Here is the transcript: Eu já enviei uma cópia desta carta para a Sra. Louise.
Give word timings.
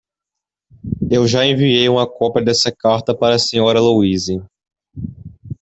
Eu 1.11 1.27
já 1.27 1.45
enviei 1.45 1.87
uma 1.87 2.09
cópia 2.09 2.41
desta 2.43 2.71
carta 2.75 3.15
para 3.15 3.35
a 3.35 3.37
Sra. 3.37 3.79
Louise. 3.79 4.41